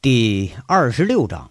[0.00, 1.50] 第二十六章。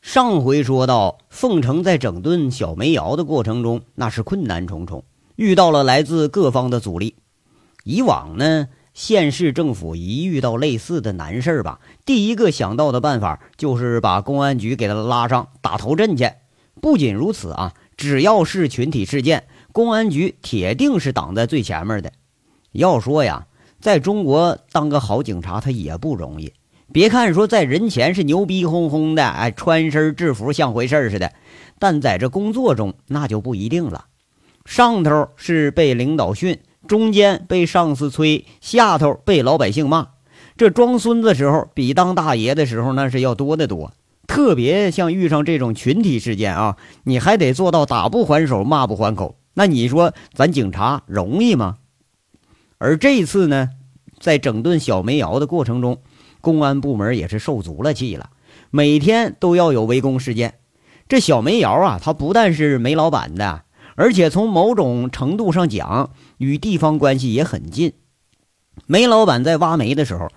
[0.00, 5.02] 上回说到，凤城在整顿小煤窑的过程中，那是困难重重，
[5.34, 7.16] 遇到了来自各方的阻力。
[7.82, 16.30] 以往呢，县市政府一遇到类似的难事儿吧，第一个想到的办法就是把公安局给他拉上打头阵去。
[16.80, 22.12] 不仅如此啊，只要是群体事件，公安局铁定是挡在最前面的。
[22.70, 23.48] 要说呀，
[23.80, 26.52] 在中国当个好警察，他也不容易。
[26.92, 31.32] 别看说在人前是牛逼哄哄的，哎，穿身制服像回事似的，
[31.78, 34.06] 但在这工作中那就不一定了。
[34.64, 36.58] 上头是被领导训，
[36.88, 40.08] 中间被上司催，下头被老百姓骂。
[40.56, 43.92] 这装孙子时候比当大爷的时候那是要多得多。
[44.26, 49.36] 特别像遇上这种群体事件啊，你还得做到打不还手，骂不还口。
[49.54, 51.76] 那你说咱警察容易吗？
[52.78, 53.70] 而这次呢，
[54.18, 56.00] 在整顿小煤窑的过程中。
[56.40, 58.30] 公安部门也是受足了气了，
[58.70, 60.54] 每天都要有围攻事件。
[61.08, 63.62] 这小煤窑啊，它不但是煤老板的，
[63.96, 67.92] 而且从某种程度上讲，与地方关系也很近。
[68.86, 70.28] 煤老板在挖煤的时候，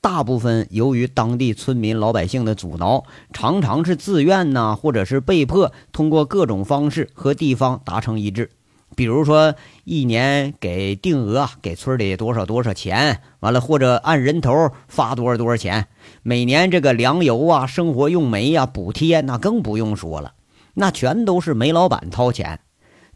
[0.00, 8.50] 大部分由于当地村民老百姓的阻挠，常常是自愿呐，或者是被迫通过各种方式和地方达成一致。
[8.94, 9.54] 比如说，
[9.84, 15.88] 一年给定额给村里多少多少钱，完了或者按人头发多少多少钱。
[16.22, 20.34] 每年这个粮油啊、生活用煤呀、补贴那更不用说了，
[20.74, 22.60] 那全都是煤老板掏钱。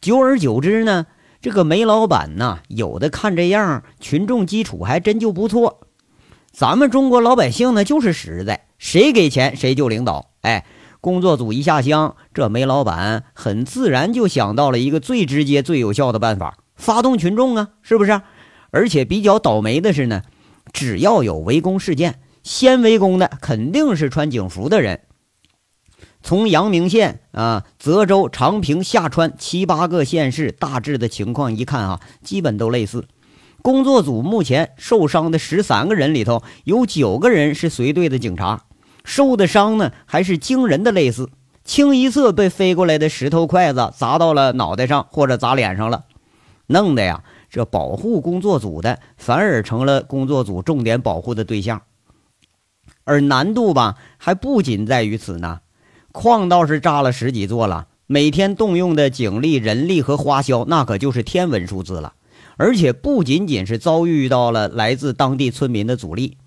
[0.01, 1.07] 久而久之呢，
[1.41, 5.81] 这个煤老板呢，有的看这样，群众基础还真就不错。
[6.53, 10.31] 咱们中国老百姓呢，就是实在，谁给钱谁就领导。
[10.41, 10.65] 哎。
[11.07, 18.23] 工作组一下乡，这煤老板很自然就想到了一个最直接、最有效的办法：发动群众啊，是不是？
[18.73, 20.23] 而且比较倒霉的是呢，
[20.73, 25.03] 只要有围攻事件，先围攻的肯定是穿警服的人。
[26.25, 33.07] 从阳明县啊、泽州、长平、下川七八个县市大致的情况一看啊，基本都类似。
[33.63, 38.65] 工作组目前受伤的十三个人里头，有九个人是随队的警察。
[39.07, 41.31] 受的伤呢，还是惊人的类似，
[41.65, 46.05] 清一色被飞过来的石头筷子砸到了脑袋上，或者砸脸上了，
[46.67, 51.83] 弄得呀，这保护工作组的反而成了工作组重点保护的对象。
[53.05, 55.61] 而难度吧，还不仅在于此呢，
[56.11, 62.15] 矿倒是炸了十几座了，每天动用的警力、人力和花销，那可就是天文数字了。
[62.57, 66.39] 而且不仅仅是遭遇到了来自当地村民的阻力。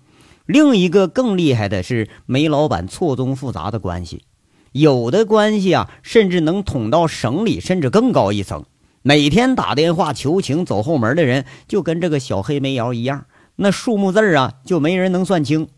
[0.50, 4.24] 另一个更厉害的是煤老板错综复杂的关系，
[4.72, 8.64] 有的关系啊，甚至能捅到省里，甚至更高一层。
[9.02, 15.68] 每天打电话求情、走后门的人，就跟这个小黑煤窑一样，那数目字啊，就没人能算清。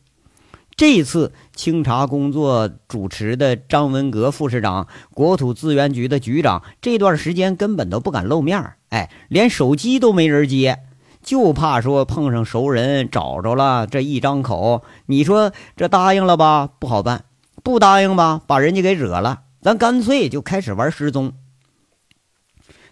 [0.75, 10.79] 这次清查工作主持的张文革副市长、国土资源局的局长，这段时间根本都不敢露面哎，连手机都没人接。
[11.23, 17.21] 就怕说碰上熟人找着了，这一张口，你说这答应了吧，不好办；
[17.63, 19.43] 不答应吧，把人家给惹了。
[19.61, 21.35] 咱干脆就开始玩失踪。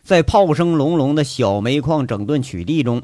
[0.02, 3.02] 在炮声隆隆的小煤矿整顿取缔中，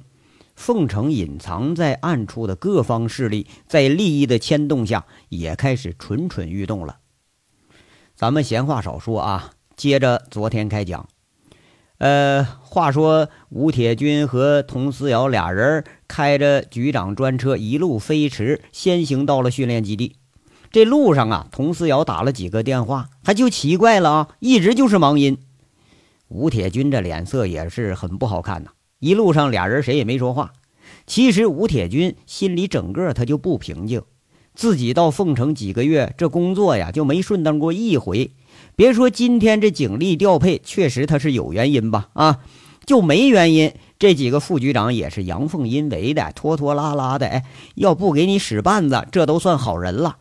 [0.55, 6.99] 凤城隐藏在暗处的各方势力，在利益的牵动下，也开始蠢蠢欲动了。
[8.15, 11.09] 咱们闲话少说啊，接着昨天开讲。
[11.99, 20.17] 呃，话说吴铁军和佟思瑶俩人开着局长专车，一路飞驰，先行到了训练基地。
[20.71, 25.39] 这路上啊，佟思瑶打了几个电话，还就奇怪了啊，一直就是忙音。
[26.29, 28.71] 吴铁军这脸色也是很不好看呐。
[28.99, 30.53] 一路上俩人谁也没说话。
[31.07, 34.03] 其实吴铁军心里整个他就不平静，
[34.55, 38.33] 自己到凤城几个月，这工作呀就没顺当过一回。
[38.77, 42.09] 别说今天这警力调配，确实他是有原因吧？
[42.13, 42.41] 啊，
[42.85, 47.27] 就没原因，这几个副局长也是阳奉阴违的，拖拖拉拉的。
[47.27, 47.45] 哎，
[47.75, 50.19] 要不给你使绊子，这都算好人了。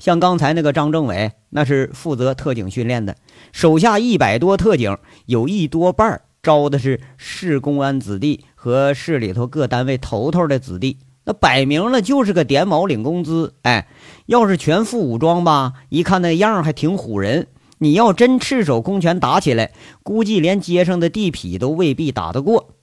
[0.00, 3.16] 像刚才那个张政委，那是负责特警训练的，
[3.52, 13.54] 手下一百多特警，有一多半招的是市公安子弟和市里头各单位头头的子弟，那摆明了就是个点卯领工资。
[13.62, 13.86] 哎，
[14.26, 17.46] 要是全副武装吧，一看那样还挺唬人。
[17.82, 19.72] 你要真赤手空拳打起来，
[20.04, 22.76] 估计连街上的地痞都未必打得过。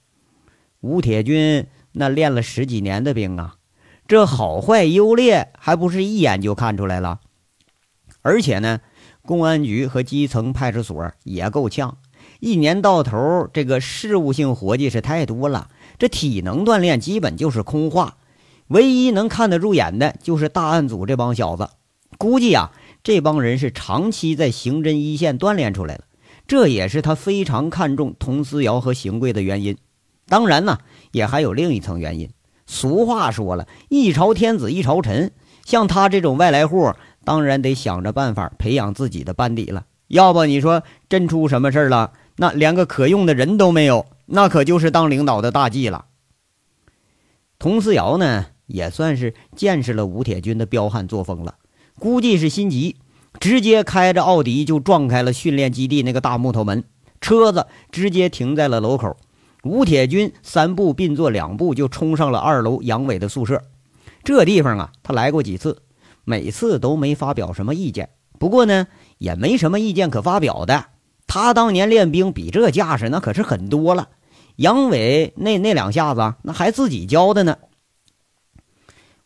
[0.81, 3.56] 吴铁军那练了十几年的兵啊，
[4.10, 7.22] 这好坏优劣还不是一眼就看出来了。
[8.24, 8.81] 而且呢，
[9.22, 11.95] 公安局和基层派出所也够呛，
[12.42, 18.18] 一年到头这个事务性活计是太多了，这体能锻炼基本就是空话。
[18.68, 21.69] 唯一能看得入眼的就是大案组这帮小子。
[22.18, 22.72] 估计啊，
[23.04, 26.04] 这帮人是长期在刑侦一线锻炼出来的，
[26.48, 29.78] 这也是他非常看重佟思瑶和邢贵的原因。
[30.28, 30.80] 当然呢，
[31.12, 32.30] 也还有另一层原因。
[32.68, 35.31] 俗话说了，一朝天子一朝臣，
[35.66, 36.94] 像他这种外来户，
[37.24, 39.86] 当然得想着办法培养自己的班底了。
[40.07, 46.06] 要不你说真出什么事了，那连个可用的人都没有，那可就是当领导的大忌了。
[47.60, 51.56] 佟思瑶呢，也算是见识了吴铁军的彪悍作风了，
[52.00, 52.96] 估计是心急，
[53.40, 56.84] 直接开着奥迪就撞开了训练基地那个大木头门，
[57.22, 59.16] 车子直接停在了楼口。
[59.63, 63.62] 吴铁军三步并作两步就冲上了二楼杨伟的宿舍。
[64.24, 65.81] 这地方啊，他来过几次，
[66.24, 68.10] 每次都没发表什么意见。
[68.40, 68.88] 不过呢，
[69.18, 70.86] 也没什么意见可发表的。
[71.28, 74.07] 他当年练兵比这架势那可是很多了。
[74.56, 77.57] 杨伟那那两下子那还自己教的呢。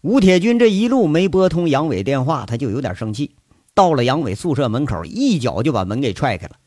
[0.04, 3.36] 吴铁军这一路没拨通杨伟电话，他就有点生气。
[3.74, 6.58] 到了杨伟宿舍门口，一脚就把门给踹开了。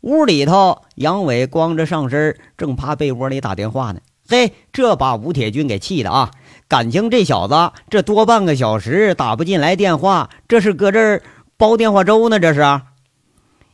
[0.00, 4.00] 屋里头，杨伟光着上身，正趴被窝里打电话呢。
[4.28, 6.32] 嘿，这把吴铁军给气的啊！
[6.66, 11.22] 感情这小子这多半个小时打不进来电话，这是搁这儿
[11.56, 12.40] 煲电话粥呢？
[12.40, 12.80] 这是。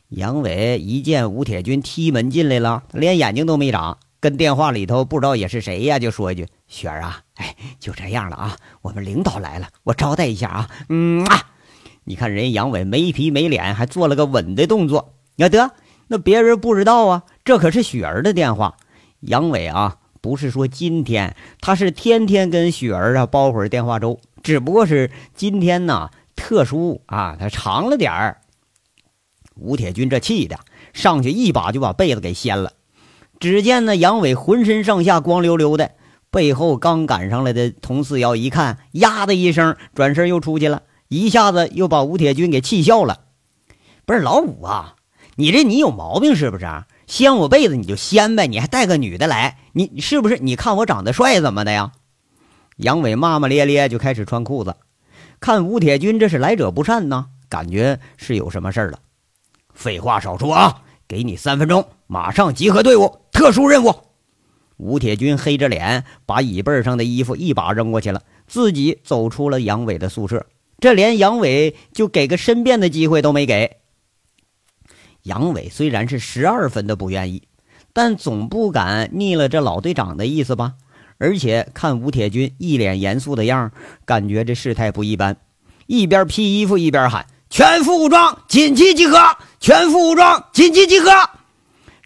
[0.09, 11.49] 杨伟一见吴铁军踢门进来了，连眼睛都没眨，跟电话里头不知道也是谁呀，就说一句：“雪儿啊，哎，就这样了啊，我们领导来了，我招待一下啊。”嗯啊，
[12.05, 15.71] 你看人杨伟没皮没脸，还做了个吻的动作，要得。
[16.07, 18.77] 那别人不知道啊，这可是雪儿的电话。
[19.19, 28.37] 杨伟啊，不是说今天，他是天天跟雪儿啊煲会儿电话粥，只不过是今天呢特殊啊，他长了点儿。
[29.55, 30.57] 吴铁军这气的
[30.93, 32.71] 上去一把就把被子给掀了。
[33.41, 35.91] 只见呢杨伟浑身上下光溜溜的，
[36.31, 43.19] 背后刚赶上来的佟四瑶一看，呀的一声转身又出去了，一下子又把吴铁军给气笑了。
[44.05, 44.95] 不是老五啊。
[45.35, 46.65] 你这你有毛病是不是？
[47.07, 50.37] 掀我被子你就掀呗，你还带个女的来，你是不是？
[50.37, 51.91] 你看我长得帅怎么的呀？
[52.77, 54.75] 杨伟骂骂咧咧就开始穿裤子，
[55.39, 58.99] 看吴铁军这是来者不善呢，感觉是有什么事儿了。
[59.73, 63.93] 废话少说啊，给你三分钟，马上集合队伍，特殊任务。
[64.81, 70.43] 吴铁军黑着脸把椅背上的衣服一把扔过去了，自己走出了杨伟的宿舍，
[70.79, 73.77] 这连杨伟就给个申辩的机会都没给。
[75.21, 77.43] 杨伟虽然是十二分的不愿意，
[77.93, 80.73] 但总不敢逆了这老队长的意思吧？
[81.19, 83.71] 而且看吴铁军一脸严肃的样
[84.05, 85.37] 感觉这事态不一般，
[85.85, 89.19] 一边披衣服一边喊：“全副武装，紧急集合！
[89.59, 91.11] 全副武装，紧急集合！”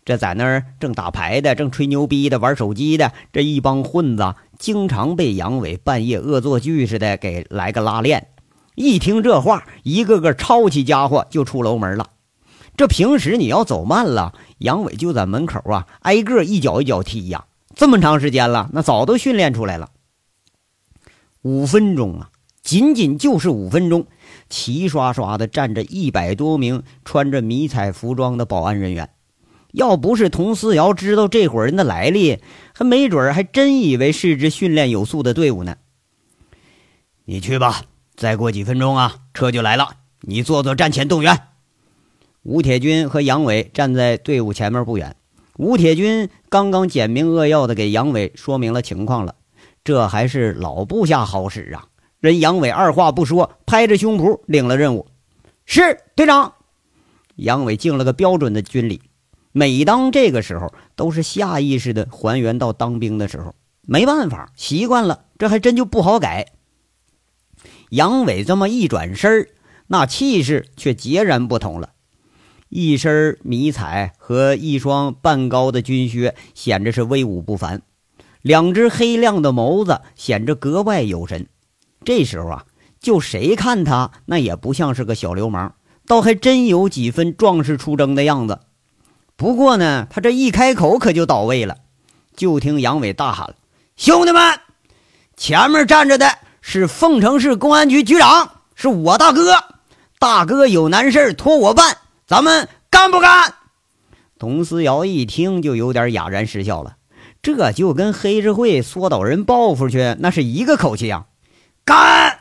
[0.05, 8.27] 这在那儿正打牌的、正吹牛逼的、玩手机的这一帮混子，经常被杨伟半夜恶作剧似的给来个拉练。
[8.75, 12.11] 一听这话，一个个抄起家伙就出楼门了。
[12.77, 17.45] 这平时你要走慢了，杨伟就在门口啊，挨个一脚一脚踢呀。
[17.73, 19.89] 这么长时间了，那早都训练出来了。
[21.41, 22.29] 五分钟啊，
[22.61, 24.05] 仅仅就是五分钟，
[24.49, 29.09] 齐刷刷的站着一百多名穿着迷彩服装的保安人员。
[29.75, 32.39] 要不是佟思瑶知道这伙人的来历，
[32.73, 35.75] 还没准还真以为是支训练有素的队伍呢。
[37.25, 37.81] 你去吧，
[38.15, 39.97] 再过几分钟啊，车就来了。
[40.21, 41.41] 你做做战前动员。
[42.43, 45.17] 吴铁军和杨伟站在队伍前面不远。
[45.57, 49.35] 吴铁军刚刚简明扼要的给杨伟说明了情况了，
[49.83, 51.87] 这还是老部下好使啊！
[52.21, 55.07] 人杨伟二话不说，拍着胸脯领了任务。
[55.65, 56.53] 是队长。
[57.35, 59.01] 杨伟敬了个标准的军礼。
[59.57, 63.55] 每当这个时候，都是下意识的还原到当兵的时候。
[63.87, 66.47] 没办法，习惯了，这还真就不好改。
[67.89, 69.47] 杨伟这么一转身
[69.87, 71.91] 那气势却截然不同了。
[72.67, 77.77] 一身迷彩和一双半高的军靴，显着是威武不凡；
[78.41, 81.47] 两只黑亮的眸子显着格外有神。
[82.03, 82.65] 这时候啊，
[82.99, 88.59] 就谁看他那也不像是个小流氓，倒还真有几分壮士出征的样子。
[89.37, 91.77] 不过呢，他这一开口可就到位了。
[92.35, 93.55] 就听杨伟大喊
[93.97, 94.59] ：“兄弟们，
[95.37, 99.55] 前面站着的是凤城市公安局局长，是我大哥。
[100.19, 103.53] 大哥有难事托我办。”咱们干不干？
[104.39, 106.95] 佟思瑶一听就有点哑然失笑了，
[107.41, 111.25] 这就跟黑社会缩倒人报复去那是一个口气啊！
[111.85, 112.39] 干！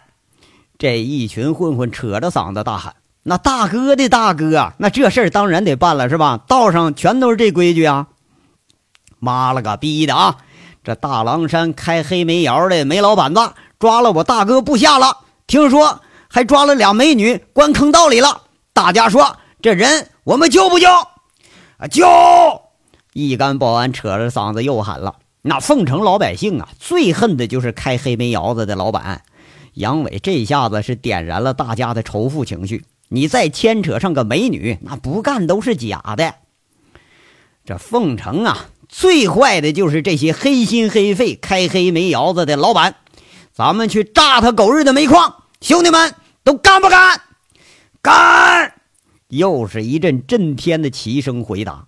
[0.78, 6.38] 这一群混混扯着嗓子大喊：“那大哥的大哥，那这事儿当然得办了，是吧？
[6.46, 8.06] 道上全都是这规矩啊！”
[9.18, 10.36] 妈了个逼的啊！
[10.82, 13.40] 这大狼山开黑煤窑的煤老板子
[13.78, 18.42] 抓了我大哥部下了，听说还抓了俩美女关坑道里了。
[18.74, 20.86] 大家说这人我们救不救？
[21.78, 22.06] 啊，救！
[23.14, 25.14] 一干保安扯着嗓子又喊了。
[25.40, 29.22] 那凤城老百姓啊，最恨的就是开黑煤窑子的老板
[29.72, 30.18] 杨伟。
[30.22, 32.84] 这下子是点燃了大家的仇富情绪。
[33.14, 36.34] 你再牵扯上个美女，那不干都是假的。
[37.64, 42.96] 这凤城啊，最坏的就是这些黑心黑肺开黑煤窑子的老板。
[43.52, 45.44] 咱们去炸他狗日的煤矿！
[45.60, 47.20] 兄弟们都干不干？
[48.02, 48.74] 干！
[49.28, 51.86] 又是一阵震天的齐声回答。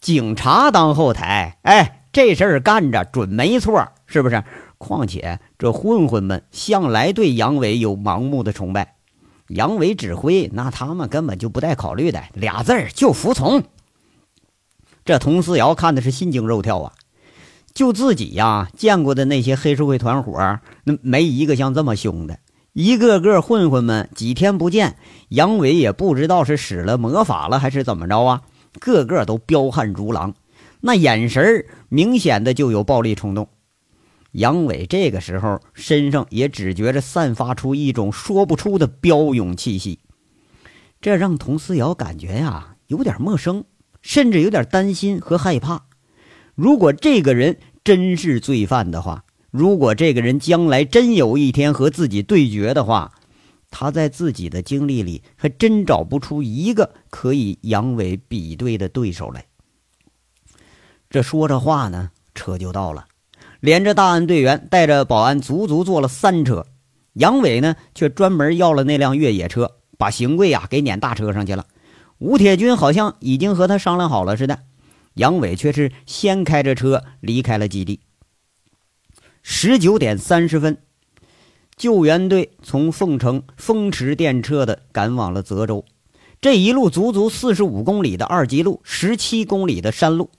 [0.00, 1.94] 警察当后台，哎。
[2.10, 4.42] 这事儿干着准没错，是不是？
[4.78, 8.94] 况且这混混们向来对杨伟有盲目的崇拜，
[9.48, 13.64] 杨伟指挥，那他们根本就不带考虑的，俩字儿就服从。
[15.04, 16.92] 这佟思瑶看的是心惊肉跳啊！
[17.72, 22.40] 就自己呀见过的那些黑社会团伙，那没一个像这么凶的，
[22.72, 24.96] 一个个混混们几天不见，
[25.28, 28.42] 杨伟也不知道是使了魔法了还是怎么着啊，
[28.80, 30.34] 个个都彪悍如狼。
[30.80, 33.48] 那眼神儿明显的就有暴力冲动，
[34.38, 39.98] 杨伟这个时候身上也只觉着散发出一种说不出的彪勇气息，
[41.00, 43.64] 这让佟思瑶感觉呀有点陌生，
[44.00, 45.86] 甚至有点担心和害怕。
[46.54, 53.12] 如果这个人真是罪犯的话，如果这个人将来真有一天和自己对决的话，
[53.70, 59.46] 他在自己的经历里还真找不出一个可以杨伟比对的对手来。
[61.10, 63.07] 这说着话呢，车就到了，
[63.60, 66.66] 连着大案队员带着保安，足足坐了三车。
[67.14, 71.66] 杨伟呢，却专门要了那辆越野车，把邢贵呀给撵大车上去了。
[72.18, 74.60] 吴铁军好像已经和他商量好了似的，
[75.14, 78.00] 杨伟却是先开着车离开了基地。
[79.42, 80.78] 十九点三十分，
[81.76, 85.84] 救援队从凤城风驰电掣的赶往了泽州。
[86.40, 90.30] 这一路足足四十五公里的二级路，十七公里的山路。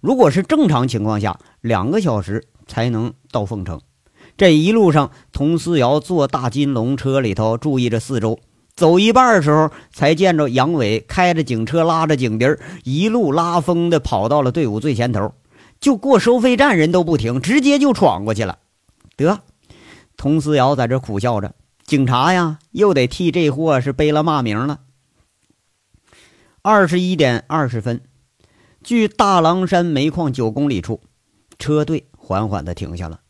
[0.00, 3.80] 如果是正常情况下，两个小时才能到凤城。
[4.36, 8.38] 这一路上，佟思瑶坐大金龙车里头，注意着四周。
[8.74, 12.46] 走一半的时候，才见着杨伟开着警车，拉着警笛
[12.82, 15.32] 一路拉风的跑到了队伍最前头。
[15.78, 18.58] 就过收费站，人都不停，直接就闯过去了。
[19.16, 19.42] 得，
[20.16, 21.54] 佟思瑶在这苦笑着，
[21.84, 24.80] 警察呀，又得替这货是背了骂名了。
[26.62, 28.00] 二十一点二十分。
[28.82, 31.00] 距大狼山煤矿九公里处，
[31.58, 33.20] 车队缓缓地停下了。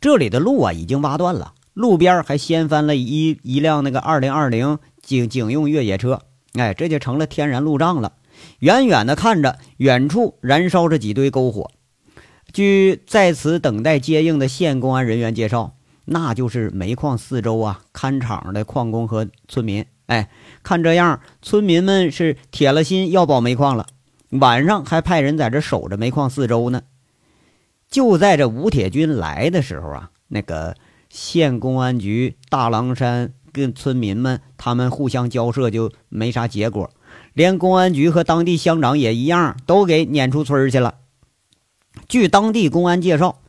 [0.00, 6.22] 这里的路啊已经挖断了，路边还掀翻了一一辆那个二零二零警警用越野车，
[6.54, 8.12] 哎，这就成了天然路障了。
[8.60, 11.72] 远远的看着，远处燃烧着几堆篝火。
[12.52, 19.84] 据在此等待接应的县公安人员介绍，那就是煤矿四周啊看场的矿工和村民。
[20.06, 20.30] 哎，
[20.62, 23.86] 看这样，村民们是铁了心要保煤矿了。
[24.30, 26.82] 晚上还派人在这守着煤矿四周呢。
[27.90, 30.74] 就在这吴铁军来的时候啊，那个
[31.08, 36.90] 县公安局大狼山跟村民们他们互相交涉就没啥结果，
[37.32, 40.96] 连公安局和当地乡长也一样，都给撵出村去了。
[42.08, 43.40] 据当地公安介绍，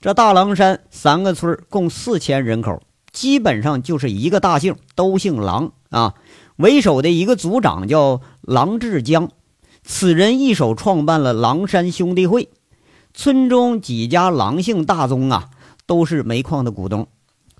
[0.00, 6.14] 这大狼山三个村共四千人口，基本上就是一个大姓，都姓狼啊。
[6.56, 9.30] 为首的一个组长叫狼志江。
[9.82, 12.48] 此人一手创办了狼山兄弟会，
[13.16, 15.48] 村中几家狼姓大宗啊，
[15.86, 17.06] 都是煤矿的股东。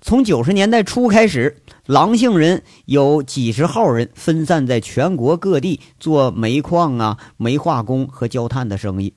[0.01, 9.13] 从九十年代初开始，狼姓人有几十号人分散在全国各地做煤矿啊、煤化工和焦炭的生意，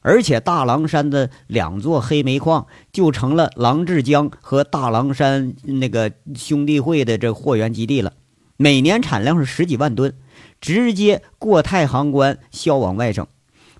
[0.00, 8.12] 而且大狼山的两座黑煤矿就成了狼志江和大狼山那个兄弟会的这货源基地了，
[8.56, 10.12] 每年产量是十几万吨。
[10.60, 13.24] 直接过太行关销往外省，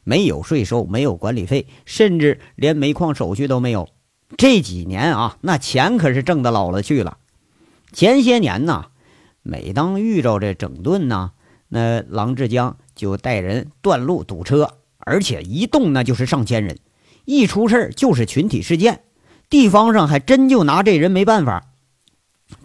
[0.09, 3.91] 没有税收，没有管理费，甚至连煤矿手续都没有。
[4.39, 7.19] 这几年啊，那钱可是挣得老了去了。
[7.93, 8.87] 前些年呢，
[9.43, 11.33] 每当遇着这整顿呢，
[11.69, 16.79] 那郎志江就带人断路堵车，而且一动那就是上千人，
[17.27, 19.03] 一出事就是群体事件，
[19.51, 21.67] 地方上还真就拿这人没办法。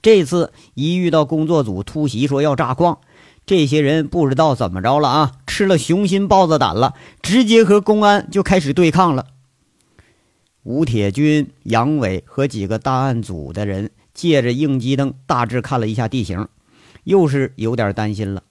[0.02, 3.00] 这次一遇到工作组突袭说要炸矿。
[3.46, 9.28] 这些人不知道怎么着了啊，吃了雄心豹子胆了，直接和公安就开始对抗了。
[10.64, 16.48] 吴铁军、杨伟和几个大案组的人借着应急灯大致看了一下地形，
[17.04, 18.44] 又是有点担心了。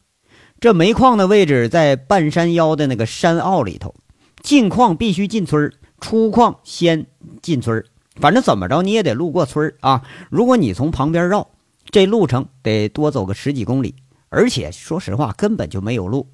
[0.61, 3.95] 这煤矿的位置在半山腰的那个山坳里头，
[4.43, 7.07] 进矿必须进村出矿先
[7.41, 7.83] 进村
[8.17, 10.03] 反正怎么着你也得路过村啊。
[10.29, 11.49] 如果你从旁边绕，
[11.91, 13.95] 这路程得多走个十几公里，
[14.33, 16.27] 而且说实话根本就没有路。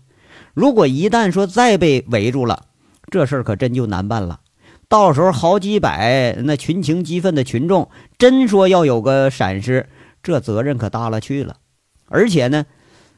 [0.55, 2.67] 如果一旦说再被围住了，
[3.11, 4.41] 这事儿可真就难办了。
[4.89, 9.89] 到时候好几百那群情激愤的群众，真说要有个闪失，
[10.23, 11.57] 这责任可大了去了。
[12.07, 12.67] 而且呢，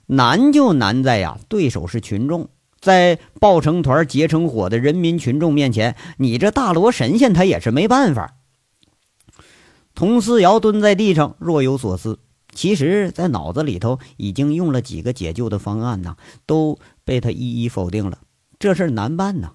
[0.06, 2.49] 难就难在呀，对手是群众，
[2.80, 8.34] 在抱成团结成伙的人民群众面前，你这大罗神仙他也是没办法。
[9.94, 12.18] 佟思瑶蹲在地上，若有所思。
[12.52, 16.16] 其实，在脑子里头已经用了几个解救的方案呢，
[16.47, 18.19] 都被他一一否定了。
[18.59, 19.52] 这事难办呐。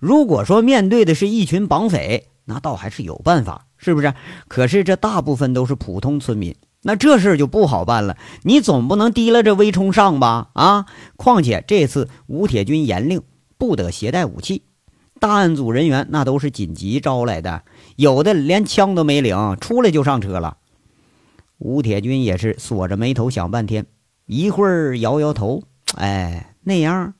[0.00, 4.12] 如果说面对的是一群绑匪，那倒还是有办法，是不是？
[4.48, 8.18] 可是这大部分都是普通村民，那这事就不好办了。
[8.42, 10.50] 你总不能提了这威冲上吧？
[10.54, 10.86] 啊！
[11.16, 13.22] 况且这次吴铁军严令
[13.56, 14.64] 不得携带武器，
[15.20, 17.62] 大案组人员那都是紧急招来的，
[17.96, 20.58] 有的连枪都没领，出来就上车了。
[21.64, 23.86] 吴铁军也是锁着眉头想半天，
[24.26, 25.62] 一会儿摇摇头，
[25.94, 27.14] 哎，那样。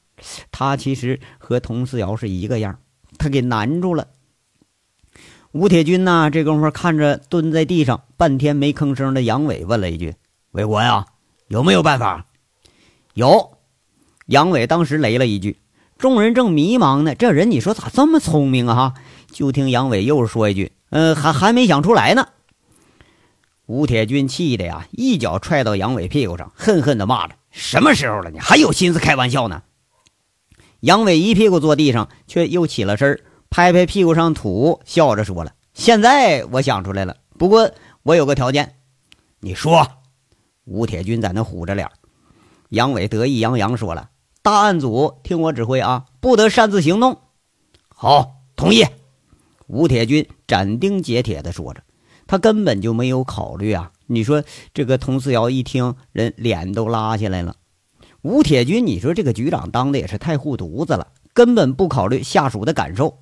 [0.51, 2.81] 他其实和佟思瑶是一个样，
[3.19, 4.09] 他给难住了。
[5.53, 10.15] 吴铁军呢，这功夫看着蹲在地上半天没吭声的杨伟，问了一句
[10.51, 11.07] ：“伟国呀，
[11.47, 12.27] 有没有办法？”
[13.15, 13.53] 有。
[14.27, 15.59] 杨伟当时雷了一句。
[15.99, 18.75] 众人正迷茫呢，这人你说咋这么聪明啊？
[18.75, 18.95] 哈！
[19.31, 22.27] 就听杨伟又说一句：“呃，还还没想出来呢。”
[23.67, 29.63] 吴铁军气的呀，一脚踹到杨伟屁股上，恨恨的骂着：“什么时候了，你还有心思开玩笑呢？”
[30.81, 37.71] 杨伟一屁股坐地上，却又起了身拍拍屁股上土，笑着说了：“现在我想出来了，不过
[38.03, 38.77] 我有个条件。”
[39.41, 39.87] 你说。
[40.65, 41.91] 吴铁军在那虎着脸。
[42.69, 44.11] 杨伟得意洋洋说了
[44.43, 47.21] ：“大案组听我指挥啊，不得擅自行动。”
[47.89, 48.87] 好，同意。
[49.67, 51.83] 吴铁军斩钉截铁地说着，
[52.33, 53.93] 他根本就没有考虑啊。
[54.07, 57.57] 你说这个佟思瑶一听，人脸都拉下来了。
[58.23, 63.19] 吴铁军，你说这个局长当的也是太护犊子了，根本不考虑下属的感受。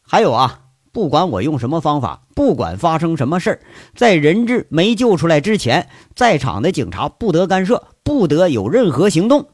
[0.00, 0.62] 还有啊，
[0.92, 3.60] 不管我用什么方法，不管发生什么事儿，
[3.94, 9.48] 在人质没救出来之前，在场的警察不得干涉，不得有任何行动。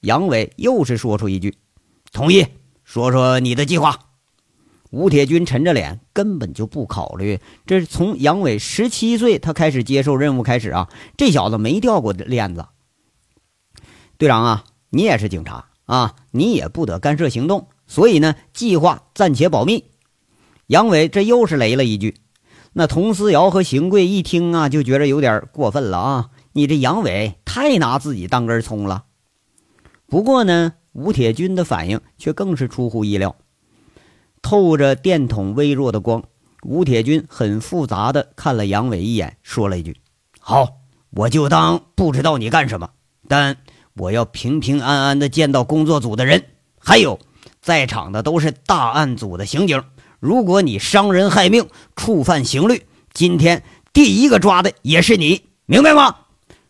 [0.00, 1.58] 杨伟又是说出一句
[2.12, 2.46] ：“同意。”
[2.82, 4.09] 说说你的计划。
[4.90, 7.38] 吴铁军沉着脸，根本就不考虑。
[7.64, 12.66] 这是从杨伟十七岁他开始接受任务开始啊，这小子没掉过链子。
[14.18, 19.84] 队长啊，你也是警察啊，你也不得干涉行动，所以呢，计划暂且保密。
[20.66, 22.16] 杨伟这又是雷了一句。
[22.72, 29.04] 那佟思瑶和邢贵一听啊，就觉得有点过分了啊，你这杨伟太拿自己当根葱了。
[30.06, 33.36] 不过呢，吴铁军的反应却更是出乎意料。
[34.42, 36.24] 透着电筒微弱的光，
[36.62, 39.96] 吴铁军很复杂的看了杨伟一眼，说了一句
[40.40, 40.68] ：“好，
[41.10, 42.90] 我就当不知道你干什么，
[43.28, 43.56] 但。”
[43.94, 46.44] 我要平平安安的见到工作组的人，
[46.78, 47.18] 还有
[47.60, 49.82] 在场的都是大案组的刑警。
[50.20, 56.16] 如果你伤人害命、触犯刑律，今天第一个抓的也是你，明白吗？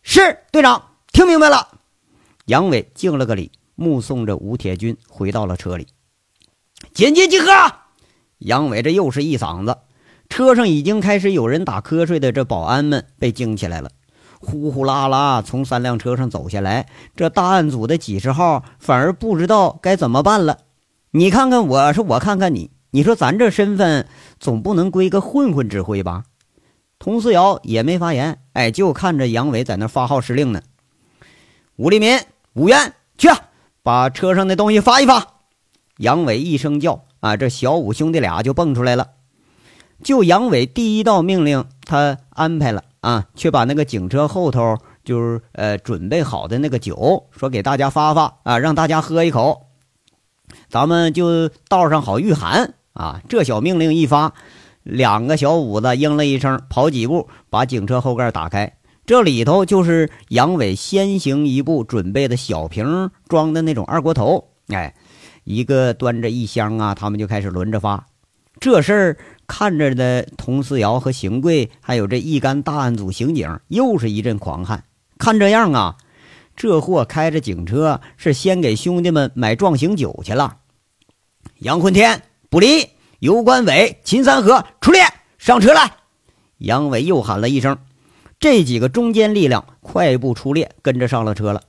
[0.02, 1.68] 是队长，听明白了。
[2.46, 5.87] 杨伟敬了个礼，目送着吴铁军回到了车里。
[6.92, 7.48] 紧急集合！
[8.38, 9.78] 杨伟这又是一嗓子，
[10.28, 13.90] 车上已经开始有人打瞌睡的，这保安们被惊起来了。
[14.38, 20.58] 呼呼啦啦从三辆车上走下来，这大案组的几十号反而不知道该怎么办了。
[21.10, 26.24] 你看看我，说我看看你，你说咱这身份总不能归个混混指挥吧？
[26.98, 30.62] 佟思瑶也没发言，哎，就看着杨伟在那发号施令呢。
[31.76, 32.18] 吴立民、
[32.54, 33.28] 吴元，去
[33.82, 35.39] 把车上的东西发一发。
[36.00, 39.08] 杨伟一声叫，啊，这小五兄弟俩就蹦出来了。
[40.02, 42.84] 就杨伟第一道命令，他安排了。
[43.00, 49.68] 啊，却把那个警车后头就是呃准备好的那个酒，说给大家发发啊，让大家喝一口，
[50.68, 53.22] 咱们就道上好御寒啊。
[53.26, 54.34] 这小命令一发，
[54.82, 64.94] 两个小五子应了一声，跑几步把警车后盖打开，这里头就是杨伟先行一步准备的小瓶装的那种二锅头，哎，
[65.44, 68.07] 一个端着一箱啊，他们就开始轮着发，
[68.59, 69.16] 这事儿。
[69.53, 74.85] 看着的佟思瑶和邢贵，还有这一干大案组刑警，又是一阵狂汗。
[75.18, 75.96] 看这样啊，
[76.55, 80.59] 这货开着警车是先给兄弟们买壮行酒去了。
[81.59, 85.03] 杨坤天、不离、尤关伟、秦三河出列
[85.37, 85.94] 上车来。
[86.59, 87.76] 杨伟又喊了一声，
[88.38, 91.62] 这几个中坚力量快步出列，跟着上了车了。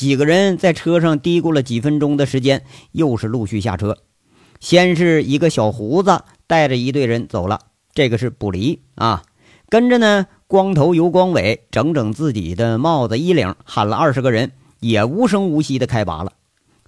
[0.00, 3.98] 几个人在车上嘀咕了几分钟的时间，又是陆续下车。
[4.58, 6.22] 先是一个小胡子。
[6.46, 7.60] 带着一队人走了，
[7.92, 9.22] 这个是不离啊。
[9.68, 16.32] 跟着呢，光头尤光伟整整自己的帽子衣领，喊了二十个人，也无声无息的开拔了。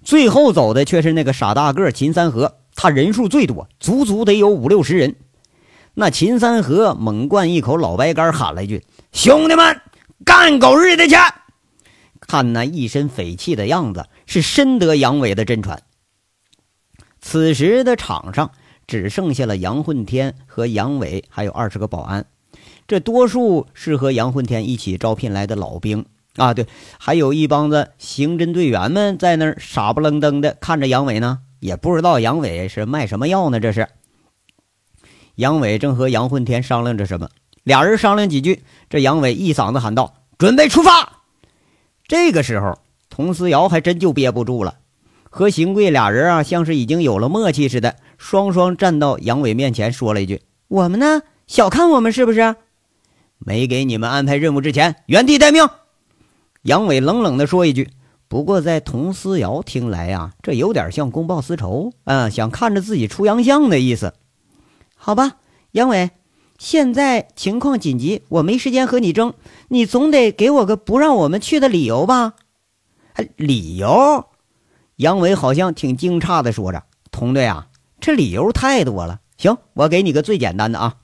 [0.03, 5.15] 最后走的却是那个傻大个秦三河，他人数最多，足足得有五六十人。
[5.93, 9.79] 那秦三河猛灌一口老白干，喊了一句：“兄弟们，
[10.25, 11.15] 干狗日的去！”
[12.27, 15.83] 看那一身匪气的样子，是深得杨伟的真传。
[17.21, 18.51] 此时的场上
[18.85, 22.25] 只剩下了杨混天和杨伟，还有二十个保安。
[22.85, 26.05] 这多数是和杨混天一起招聘来的老兵
[26.35, 26.67] 啊，对，
[26.99, 33.59] 还有一帮子刑侦队员们在那儿傻不愣登的看着杨伟呢，也不知道杨伟是卖什么药呢。
[33.59, 33.87] 这是
[35.35, 37.29] 杨伟正和杨混天商量着什么，
[37.63, 41.22] 俩人商量几句，这杨伟一嗓子喊道：“准备出发！”
[42.07, 44.75] 这个时候，佟思瑶还真就憋不住了，
[45.29, 51.21] 和邢贵俩人啊，像是已经有了默契似的，双双站到杨伟面前，说了一句：“我们呢？
[51.47, 52.55] 小看我们是不是？”
[53.39, 55.67] 没给你们安排任务之前，原地待命。
[56.61, 57.89] 杨伟冷冷地说一句。
[58.29, 64.13] 不过在佟思瑶听来呀，这有点像公报私仇嗯，想看着自己出洋相的意思。
[64.95, 65.33] 好吧，
[65.71, 66.09] 杨伟，
[66.57, 69.33] 现在情况紧急，我没时间和你争，
[69.69, 72.33] 你总得给我个不让我们去的理由吧？
[73.35, 74.25] 理由？
[74.97, 77.67] 杨伟好像挺惊诧的说着：“佟队啊，
[77.99, 79.19] 这理由太多了。
[79.37, 80.95] 行，我给你个最简单的啊。”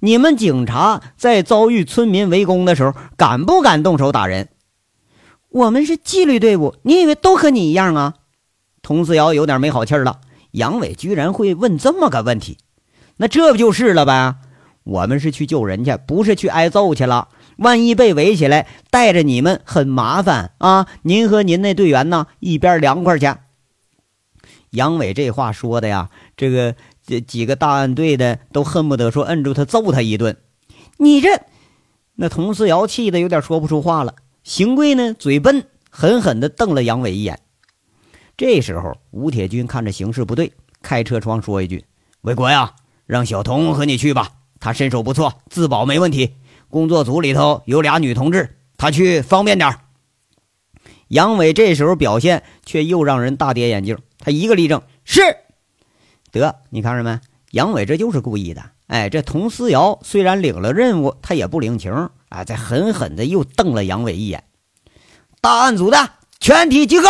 [0.00, 4.48] 你们警察在遭遇村民围攻的时候，敢不敢动手打人？
[5.48, 8.14] 我们是纪律队伍，你以为都和你一样啊？
[8.82, 10.20] 佟思瑶有点没好气了。
[10.50, 12.58] 杨伟居然会问这么个问题，
[13.16, 14.36] 那这不就是了呗？
[14.84, 17.28] 我们是去救人去，不是去挨揍去了。
[17.56, 20.86] 万一被围起来，带着你们很麻烦啊！
[21.02, 23.26] 您和您那队员呢，一边凉快去。
[24.70, 26.74] 杨伟这话说的呀，这个。
[27.08, 30.38] 这几个大案队的都恨不得说摁住他揍他一顿。
[30.96, 31.42] 你这，
[32.16, 34.16] 那佟思瑶气得有点说不出话了。
[34.42, 37.38] 邢贵呢，嘴笨，狠狠地瞪了杨伟一眼。
[38.36, 41.84] 这时候，吴铁军看着形势不对，开车窗说一句
[42.22, 42.74] ：“伟国呀，
[43.06, 46.34] 让小童和你去吧，他身手不错，自保没问题。
[46.70, 49.76] 工作组里头有俩女同志，他去方便点
[51.08, 55.22] 杨伟这时候表现却又让人大跌眼镜，他一个立正，是。
[56.32, 57.20] 得，你看着没？
[57.52, 58.62] 杨伟这就是故意的。
[58.88, 62.10] 哎，这佟思瑶虽然领了任务，他也不领情。
[62.28, 64.44] 哎，再狠狠的又瞪了杨伟一眼。
[65.40, 67.08] 大案组的全体集合。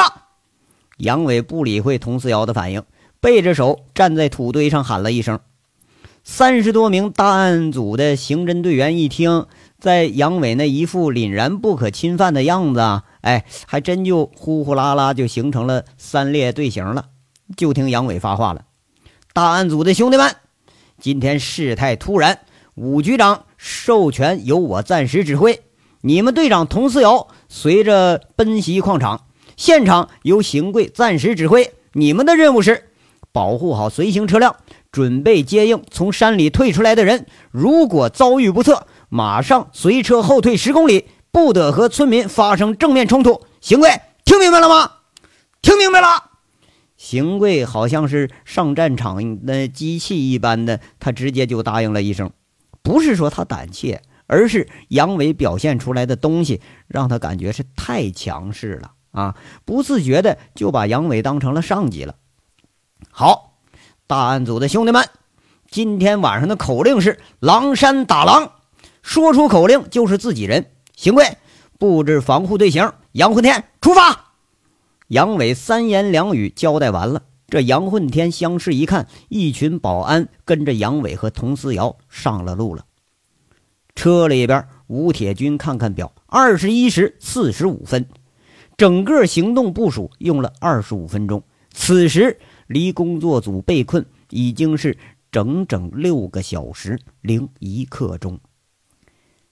[0.98, 2.82] 杨伟不理会佟思瑶的反应，
[3.20, 5.40] 背着手站在土堆上喊了一声。
[6.28, 9.46] 三十多名大案组的刑侦队员一听，
[9.78, 17.06] 在杨伟那一副凛然不可侵犯的样子啊，哎，还真就呼呼啦啦就形成了三列队形了。
[17.56, 18.64] 就听杨伟发话了。
[19.32, 20.34] 大案组的兄弟们，
[20.98, 22.40] 今天事态突然，
[22.74, 25.62] 武局长授权由我暂时指挥。
[26.00, 31.72] 你们队长佟思瑶随着奔袭矿场，现场由邢贵暂时指挥。
[31.92, 32.90] 你们的任务是
[33.30, 34.56] 保护好随行车辆，
[34.96, 37.26] 准备接应从山里退出来的人。
[37.50, 43.42] 如果遭遇不测，马上随车后退十公里，不得和村民发生正面冲突。
[43.60, 43.90] 邢贵，
[44.24, 44.90] 听明白了吗？
[45.60, 46.30] 听明白了。
[46.96, 52.30] 邢贵好像是上战场的机器一般的，他直接就答应了一声。
[52.82, 59.36] 不是说他胆怯，而是杨伟表现出来的东西让他感觉是太强势了啊！
[59.66, 62.14] 不自觉的就把杨伟当成了上级了。
[63.10, 63.45] 好，
[64.08, 65.08] 大案组的兄弟们，
[65.68, 68.52] 今天晚上的口令是“狼山打狼”，
[69.02, 70.66] 说出口令就是自己人。
[70.94, 71.38] 邢贵
[71.76, 74.26] 布置防护队形，杨混天出发。
[75.08, 82.84] 杨伟三言两语交代完了，这杨混天相视一看，一群保安跟着杨伟和佟思瑶上了路了。
[83.96, 88.06] 车里边，吴铁军看看表，二十一时四十五分，
[88.76, 91.42] 整个行动部署用了二十五分钟。
[91.72, 94.96] 此时离工作组被困已经是
[95.30, 98.38] 整整六个小时零一刻钟。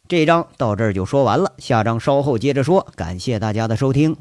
[0.07, 2.87] 这章到这儿就说完了，下章稍后接着说。
[2.95, 4.17] 感谢大家的收听。